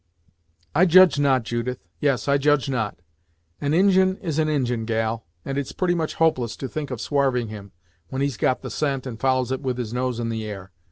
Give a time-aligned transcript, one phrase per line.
[0.73, 2.99] "I judge not, Judith; yes, I judge not.
[3.59, 7.49] An Injin is an Injin, gal, and it's pretty much hopeless to think of swarving
[7.49, 7.71] him,
[8.09, 10.71] when he's got the scent and follows it with his nose in the air.